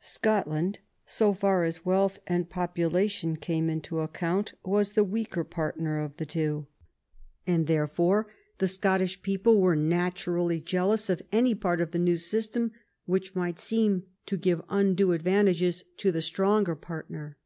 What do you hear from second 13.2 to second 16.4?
might seem to give undue advantages to the